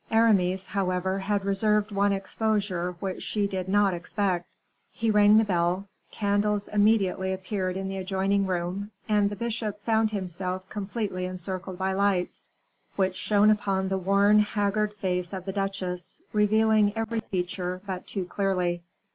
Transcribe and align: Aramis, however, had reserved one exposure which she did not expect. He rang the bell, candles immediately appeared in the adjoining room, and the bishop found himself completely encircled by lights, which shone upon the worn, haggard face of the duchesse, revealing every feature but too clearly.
Aramis, 0.09 0.65
however, 0.65 1.19
had 1.19 1.45
reserved 1.45 1.91
one 1.91 2.11
exposure 2.11 2.93
which 2.99 3.21
she 3.21 3.45
did 3.45 3.69
not 3.69 3.93
expect. 3.93 4.47
He 4.91 5.11
rang 5.11 5.37
the 5.37 5.43
bell, 5.43 5.89
candles 6.09 6.67
immediately 6.69 7.31
appeared 7.31 7.77
in 7.77 7.87
the 7.87 7.97
adjoining 7.97 8.47
room, 8.47 8.89
and 9.07 9.29
the 9.29 9.35
bishop 9.35 9.79
found 9.85 10.09
himself 10.09 10.67
completely 10.69 11.25
encircled 11.25 11.77
by 11.77 11.93
lights, 11.93 12.47
which 12.95 13.15
shone 13.15 13.51
upon 13.51 13.89
the 13.89 13.97
worn, 13.99 14.39
haggard 14.39 14.95
face 14.95 15.33
of 15.33 15.45
the 15.45 15.53
duchesse, 15.53 16.19
revealing 16.33 16.93
every 16.95 17.19
feature 17.19 17.79
but 17.85 18.07
too 18.07 18.25
clearly. 18.25 18.81